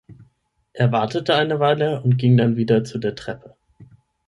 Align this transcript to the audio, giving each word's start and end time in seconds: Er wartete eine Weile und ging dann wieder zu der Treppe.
Er 0.73 0.91
wartete 0.91 1.35
eine 1.35 1.59
Weile 1.59 2.01
und 2.01 2.17
ging 2.17 2.35
dann 2.35 2.55
wieder 2.55 2.83
zu 2.83 2.97
der 2.97 3.13
Treppe. 3.13 3.55